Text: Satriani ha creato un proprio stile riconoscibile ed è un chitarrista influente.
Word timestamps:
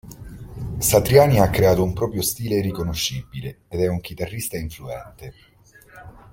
Satriani 0.79 1.39
ha 1.39 1.51
creato 1.51 1.83
un 1.83 1.93
proprio 1.93 2.23
stile 2.23 2.59
riconoscibile 2.59 3.59
ed 3.67 3.81
è 3.81 3.87
un 3.87 4.01
chitarrista 4.01 4.57
influente. 4.57 5.33